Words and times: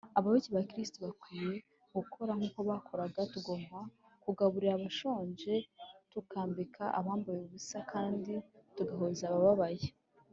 abayoboke 0.17 0.51
ba 0.55 0.61
kristo 0.69 0.97
bakwiriye 1.05 1.57
gukora 1.95 2.31
nk’uko 2.37 2.59
yakoraga 2.69 3.21
tugomba 3.33 3.77
kugaburira 4.23 4.73
abashonje, 4.75 5.53
tukambika 6.11 6.83
abambaye 6.99 7.39
ubusa, 7.41 7.77
kandi 7.91 8.33
tugahoza 8.75 9.23
abababaye 9.27 9.85